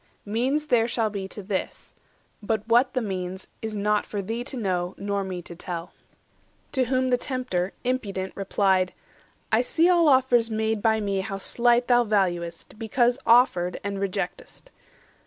[0.25, 1.93] Means there shall be to this;
[2.41, 5.93] but what the means Is not for thee to know, nor me to tell."
[6.71, 8.93] To whom the Tempter, impudent, replied:—
[9.51, 14.71] "I see all offers made by me how slight Thou valuest, because offered, and reject'st.